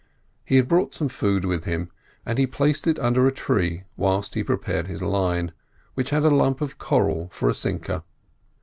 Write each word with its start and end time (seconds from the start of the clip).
He 0.43 0.55
had 0.55 0.67
brought 0.67 0.95
some 0.95 1.09
food 1.09 1.45
with 1.45 1.65
him, 1.65 1.91
and 2.25 2.39
he 2.39 2.47
placed 2.47 2.87
it 2.87 2.97
under 2.97 3.27
a 3.27 3.31
tree 3.31 3.83
whilst 3.95 4.33
he 4.33 4.43
prepared 4.43 4.87
his 4.87 5.03
line, 5.03 5.51
which 5.93 6.09
had 6.09 6.25
a 6.25 6.31
lump 6.33 6.59
of 6.59 6.79
coral 6.79 7.29
for 7.31 7.49
a 7.49 7.53
sinker. 7.53 8.01